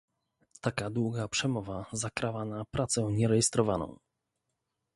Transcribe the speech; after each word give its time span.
Taka 0.61 0.89
długa 0.89 1.27
przemowa 1.27 1.85
zakrawa 1.93 2.45
na 2.45 2.65
pracę 2.65 3.01
nierejestrowaną 3.11 3.99